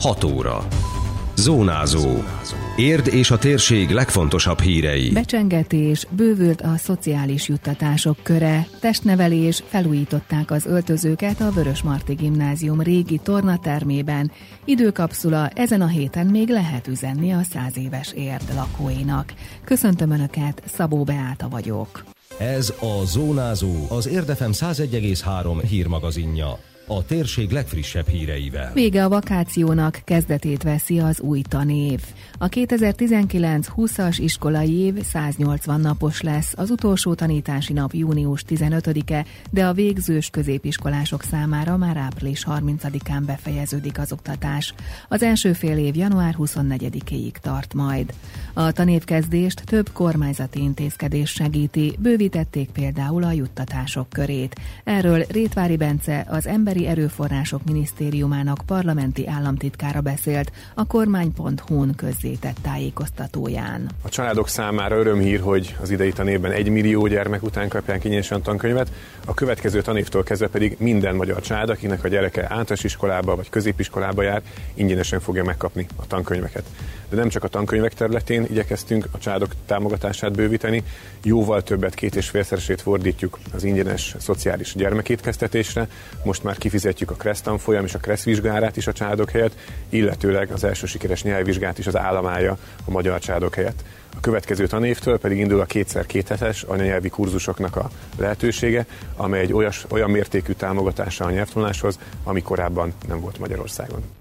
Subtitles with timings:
[0.00, 0.66] 6 óra.
[1.36, 2.22] Zónázó.
[2.76, 5.10] Érd és a térség legfontosabb hírei.
[5.10, 14.30] Becsengetés, bővült a szociális juttatások köre, testnevelés, felújították az öltözőket a Vörösmarty Gimnázium régi tornatermében.
[14.64, 19.32] Időkapszula ezen a héten még lehet üzenni a száz éves érd lakóinak.
[19.64, 22.04] Köszöntöm Önöket, Szabó Beáta vagyok.
[22.38, 26.58] Ez a Zónázó, az Érdefem 101,3 hírmagazinja
[26.96, 28.72] a térség legfrissebb híreivel.
[28.72, 32.00] Vége a vakációnak, kezdetét veszi az új tanév.
[32.38, 39.72] A 2019-20-as iskolai év 180 napos lesz, az utolsó tanítási nap június 15-e, de a
[39.72, 44.74] végzős középiskolások számára már április 30-án befejeződik az oktatás.
[45.08, 48.12] Az első fél év január 24-ig tart majd.
[48.52, 54.60] A tanévkezdést több kormányzati intézkedés segíti, bővítették például a juttatások körét.
[54.84, 63.90] Erről Rétvári Bence, az Emberi Erőforrások Minisztériumának parlamenti államtitkára beszélt a kormány.hu-n közzétett tájékoztatóján.
[64.02, 68.92] A családok számára örömhír, hogy az idei tanévben egy millió gyermek után kapják ingyenesen tankönyvet,
[69.24, 74.22] a következő tanévtől kezdve pedig minden magyar család, akinek a gyereke általános iskolába vagy középiskolába
[74.22, 74.42] jár,
[74.74, 76.64] ingyenesen fogja megkapni a tankönyveket.
[77.08, 80.82] De nem csak a tankönyvek területén igyekeztünk a családok támogatását bővíteni,
[81.22, 85.88] jóval többet, két és félszeresét fordítjuk az ingyenes szociális gyermekétkeztetésre,
[86.24, 90.50] most már kifizetjük a KRESZ tanfolyam és a KRESZ vizsgárát is a családok helyett, illetőleg
[90.50, 93.84] az első sikeres nyelvvizsgát is az államája a magyar családok helyett.
[94.16, 99.84] A következő tanévtől pedig indul a kétszer kéthetes anyanyelvi kurzusoknak a lehetősége, amely egy olyas,
[99.88, 104.19] olyan mértékű támogatása a nyelvtanuláshoz, ami korábban nem volt Magyarországon.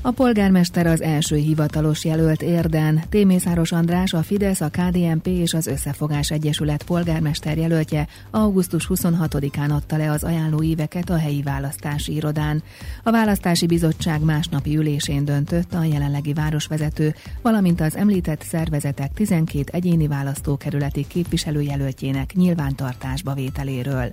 [0.00, 3.02] A polgármester az első hivatalos jelölt érden.
[3.08, 9.96] Témészáros András, a Fidesz, a KDNP és az Összefogás Egyesület polgármester jelöltje augusztus 26-án adta
[9.96, 12.62] le az ajánló éveket a helyi választási irodán.
[13.02, 20.06] A választási bizottság másnapi ülésén döntött a jelenlegi városvezető, valamint az említett szervezetek 12 egyéni
[20.06, 24.12] választókerületi képviselőjelöltjének nyilvántartásba vételéről.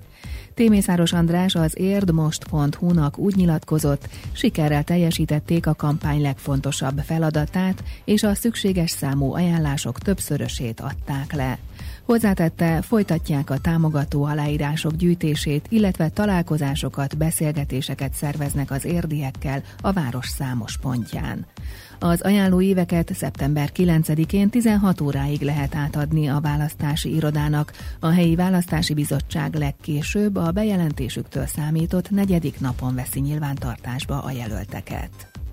[0.56, 8.92] Témészáros András az érdmost.hu-nak úgy nyilatkozott, sikerrel teljesítették a kampány legfontosabb feladatát, és a szükséges
[8.92, 11.58] számú ajánlások többszörösét adták le.
[12.06, 20.78] Hozzátette, folytatják a támogató aláírások gyűjtését, illetve találkozásokat, beszélgetéseket szerveznek az érdiekkel a város számos
[20.78, 21.46] pontján.
[22.00, 27.72] Az ajánló éveket szeptember 9-én 16 óráig lehet átadni a választási irodának.
[28.00, 35.44] A helyi választási bizottság legkésőbb a bejelentésüktől számított negyedik napon veszi nyilvántartásba a jelölteket.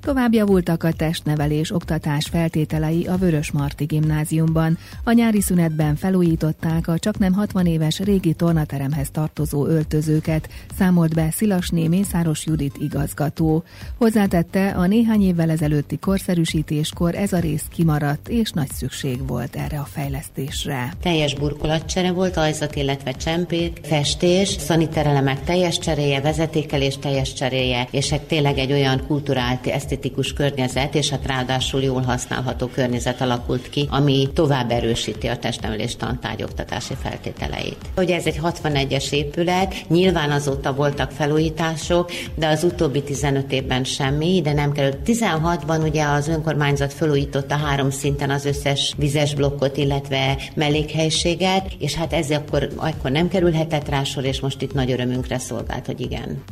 [0.00, 4.78] Tovább javultak a testnevelés oktatás feltételei a Vörös Marti gimnáziumban.
[5.04, 11.88] A nyári szünetben felújították a csaknem 60 éves régi tornateremhez tartozó öltözőket, számolt be Szilasné
[11.88, 13.64] Mészáros Judit igazgató.
[13.96, 19.78] Hozzátette, a néhány évvel ezelőtti korszerűsítéskor ez a rész kimaradt, és nagy szükség volt erre
[19.78, 20.92] a fejlesztésre.
[21.02, 28.22] Teljes burkolatcsere volt, ajzat, illetve csempék, festés, szaniterelemek teljes cseréje, vezetékelés teljes cseréje, és egy
[28.22, 33.88] tényleg egy olyan kulturált, ezt esztetikus környezet, és hát ráadásul jól használható környezet alakult ki,
[33.90, 37.76] ami tovább erősíti a testnevelés tantárgyoktatási feltételeit.
[37.96, 44.40] Ugye ez egy 61-es épület, nyilván azóta voltak felújítások, de az utóbbi 15 évben semmi,
[44.42, 44.98] de nem került.
[45.06, 52.12] 16-ban ugye az önkormányzat felújította három szinten az összes vizes blokkot, illetve mellékhelységet, és hát
[52.12, 56.42] ez akkor, akkor nem kerülhetett rá sor, és most itt nagy örömünkre szolgált, hogy igen.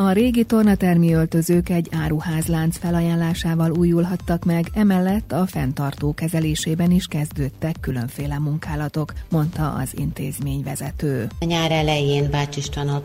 [0.00, 7.76] A régi tornatermi öltözők egy áruházlánc felajánlásával újulhattak meg, emellett a fenntartó kezelésében is kezdődtek
[7.80, 11.28] különféle munkálatok, mondta az intézményvezető.
[11.40, 13.02] A nyár elején Bács István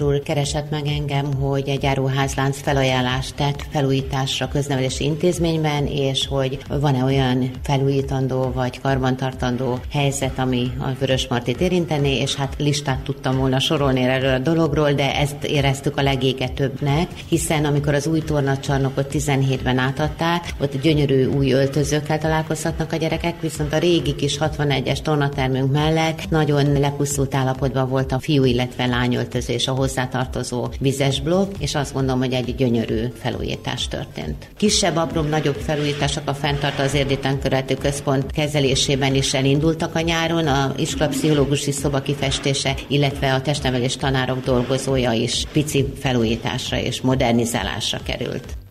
[0.00, 7.04] úr keresett meg engem, hogy egy áruházlánc felajánlást tett felújításra köznevelési intézményben, és hogy van-e
[7.04, 14.00] olyan felújítandó vagy karbantartandó helyzet, ami a Vörösmartit érintené, és hát listát tudtam volna sorolni
[14.02, 19.06] erről a dologról, de ezt éreztük a legég vége többnek, hiszen amikor az új tornacsarnokot
[19.12, 25.72] 17-ben átadták, ott gyönyörű új öltözőkkel találkozhatnak a gyerekek, viszont a régi kis 61-es tornatermünk
[25.72, 31.74] mellett nagyon lepusztult állapotban volt a fiú, illetve lányöltöző és a hozzátartozó vizes blokk, és
[31.74, 34.48] azt gondolom, hogy egy gyönyörű felújítás történt.
[34.56, 40.46] Kisebb, apróbb, nagyobb felújítások a fenntart az Érdítán Követő Központ kezelésében is elindultak a nyáron,
[40.46, 45.84] a iskolapszichológusi szoba kifestése, illetve a testnevelés tanárok dolgozója is pici
[46.24, 48.63] felújításra és modernizálásra került.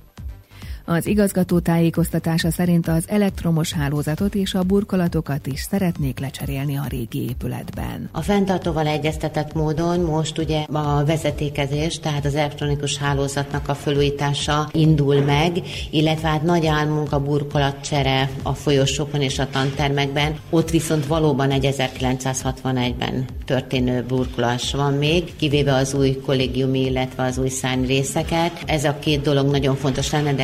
[0.86, 7.22] Az igazgató tájékoztatása szerint az elektromos hálózatot és a burkolatokat is szeretnék lecserélni a régi
[7.30, 8.10] épületben.
[8.12, 15.22] A fenntartóval egyeztetett módon most ugye a vezetékezés, tehát az elektronikus hálózatnak a felújítása indul
[15.22, 20.36] meg, illetve hát nagy álmunk a burkolatcsere a folyosókon és a tantermekben.
[20.50, 27.38] Ott viszont valóban egy 1961-ben történő burkolás van még, kivéve az új kollégiumi, illetve az
[27.38, 28.64] új szány részeket.
[28.66, 30.44] Ez a két dolog nagyon fontos lenne, de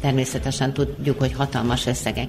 [0.00, 2.28] természetesen tudjuk, hogy hatalmas összegek.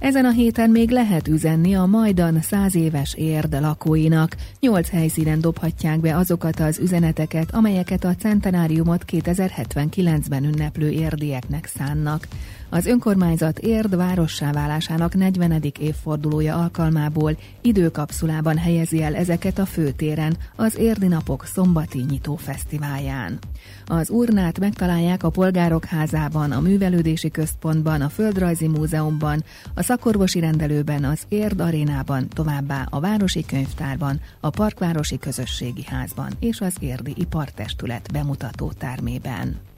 [0.00, 4.36] Ezen a héten még lehet üzenni a majdan száz éves érd lakóinak.
[4.60, 12.26] Nyolc helyszínen dobhatják be azokat az üzeneteket, amelyeket a centenáriumot 2079-ben ünneplő érdieknek szánnak.
[12.72, 15.62] Az önkormányzat érd várossá válásának 40.
[15.78, 23.38] évfordulója alkalmából időkapszulában helyezi el ezeket a főtéren, az Érdi Napok szombati nyitó fesztiválján.
[23.86, 29.44] Az urnát megtalálják a Polgárok házában, a Művelődési Központban, a Földrajzi Múzeumban,
[29.74, 36.60] a Szakorvosi Rendelőben, az Érd Arénában, továbbá a Városi Könyvtárban, a Parkvárosi Közösségi Házban és
[36.60, 39.69] az Érdi Ipartestület bemutató termében.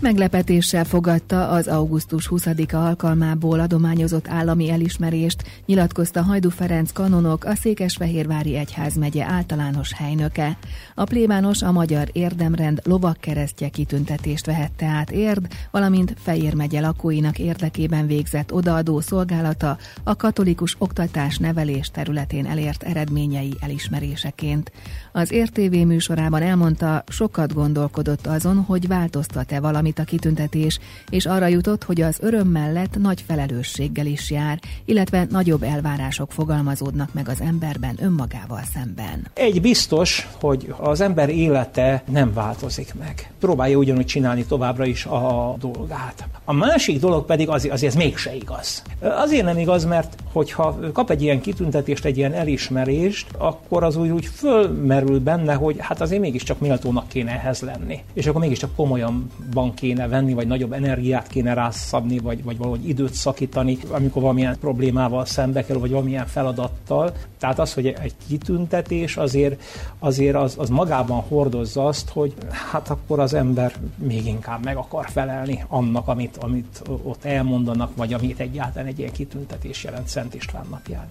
[0.00, 8.56] Meglepetéssel fogadta az augusztus 20-a alkalmából adományozott állami elismerést, nyilatkozta Hajdu Ferenc kanonok, a Székesfehérvári
[8.56, 10.58] Egyházmegye általános helynöke.
[10.94, 18.06] A plébános a Magyar Érdemrend lovakkeresztje kitüntetést vehette át Érd, valamint Fejér megye lakóinak érdekében
[18.06, 24.72] végzett odaadó szolgálata a katolikus oktatás nevelés területén elért eredményei elismeréseként.
[25.12, 30.78] Az RTV műsorában elmondta, sokat gondolkodott azon, hogy változtat-e valami valamit a kitüntetés,
[31.10, 37.12] és arra jutott, hogy az öröm mellett nagy felelősséggel is jár, illetve nagyobb elvárások fogalmazódnak
[37.12, 39.26] meg az emberben önmagával szemben.
[39.34, 43.30] Egy biztos, hogy az ember élete nem változik meg.
[43.40, 46.28] Próbálja ugyanúgy csinálni továbbra is a dolgát.
[46.44, 48.82] A másik dolog pedig azért, azért ez mégse igaz.
[49.00, 54.10] Azért nem igaz, mert hogyha kap egy ilyen kitüntetést, egy ilyen elismerést, akkor az úgy,
[54.10, 58.02] úgy fölmerül benne, hogy hát azért mégiscsak méltónak kéne ehhez lenni.
[58.12, 62.88] És akkor mégiscsak komolyan bank kéne venni, vagy nagyobb energiát kéne rászabni, vagy, vagy valahogy
[62.88, 67.12] időt szakítani, amikor valamilyen problémával szembe kell, vagy valamilyen feladattal.
[67.38, 69.62] Tehát az, hogy egy kitüntetés azért,
[69.98, 72.34] azért az, az magában hordozza azt, hogy
[72.70, 78.12] hát akkor az ember még inkább meg akar felelni annak, amit, amit ott elmondanak, vagy
[78.12, 81.08] amit egyáltalán egy ilyen kitüntetés jelent Szent István napján.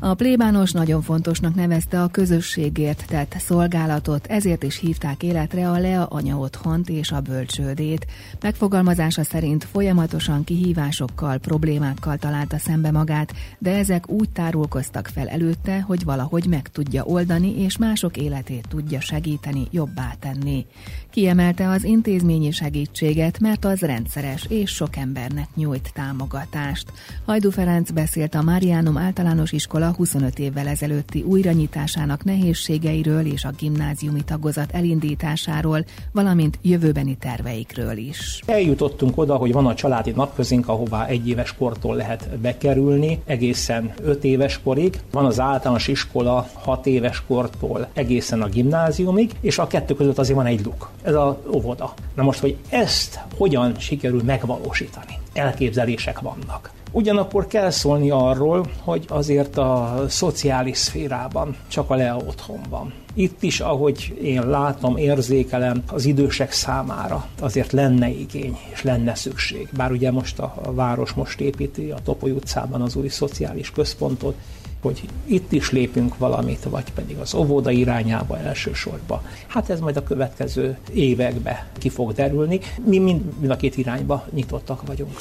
[0.00, 6.06] A plébános nagyon fontosnak nevezte a közösségért tett szolgálatot, ezért is hívták életre a Lea
[6.06, 8.06] anya otthont és a bölcsődét.
[8.40, 16.04] Megfogalmazása szerint folyamatosan kihívásokkal, problémákkal találta szembe magát, de ezek úgy tárulkoztak fel előtte, hogy
[16.04, 20.66] valahogy meg tudja oldani, és mások életét tudja segíteni, jobbá tenni.
[21.10, 26.92] Kiemelte az intézményi segítséget, mert az rendszeres és sok embernek nyújt támogatást.
[27.24, 33.50] Hajdu Ferenc beszélt a Mariánum általános iskola iskola 25 évvel ezelőtti újranyitásának nehézségeiről és a
[33.58, 38.42] gimnáziumi tagozat elindításáról, valamint jövőbeni terveikről is.
[38.46, 44.24] Eljutottunk oda, hogy van a családi napközünk, ahová egy éves kortól lehet bekerülni, egészen 5
[44.24, 45.00] éves korig.
[45.10, 50.36] Van az általános iskola 6 éves kortól egészen a gimnáziumig, és a kettő között azért
[50.36, 50.90] van egy luk.
[51.02, 51.94] Ez a óvoda.
[52.14, 55.18] Na most, hogy ezt hogyan sikerül megvalósítani?
[55.38, 56.70] Elképzelések vannak.
[56.90, 62.92] Ugyanakkor kell szólni arról, hogy azért a szociális szférában csak a Lea otthon van.
[63.14, 69.68] Itt is, ahogy én látom, érzékelem, az idősek számára azért lenne igény, és lenne szükség.
[69.76, 74.34] Bár ugye most a, város most építi a Topoly utcában az új szociális központot,
[74.82, 79.20] hogy itt is lépünk valamit, vagy pedig az óvoda irányába elsősorban.
[79.46, 82.60] Hát ez majd a következő évekbe ki fog derülni.
[82.84, 85.16] Mi mind, mind a két irányba nyitottak vagyunk.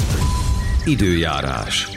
[0.85, 1.89] Időjárás.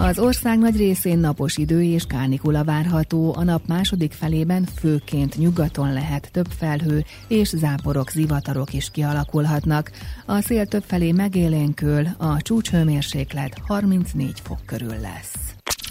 [0.00, 5.92] Az ország nagy részén napos idő és kánikula várható, a nap második felében főként nyugaton
[5.92, 9.90] lehet több felhő, és záporok, zivatarok is kialakulhatnak.
[10.26, 15.34] A szél több felé megélénkül, a csúcshőmérséklet 34 fok körül lesz.